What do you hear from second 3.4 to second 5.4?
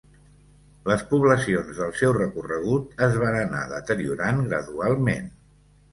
anar deteriorant gradualment.